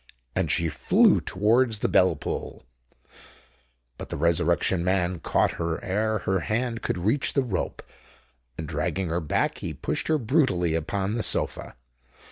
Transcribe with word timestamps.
And 0.35 0.49
she 0.49 0.67
flew 0.67 1.21
towards 1.21 1.77
the 1.77 1.87
bell 1.87 2.15
pull. 2.15 2.65
But 3.99 4.09
the 4.09 4.17
Resurrection 4.17 4.83
Man 4.83 5.19
caught 5.19 5.51
her 5.61 5.79
ere 5.83 6.17
her 6.25 6.39
hand 6.39 6.81
could 6.81 6.97
reach 6.97 7.33
the 7.33 7.43
rope; 7.43 7.83
and 8.57 8.67
dragging 8.67 9.09
her 9.09 9.21
back, 9.21 9.59
he 9.59 9.75
pushed 9.75 10.07
her 10.07 10.17
brutally 10.17 10.73
upon 10.73 11.13
the 11.13 11.21
sofa. 11.21 11.75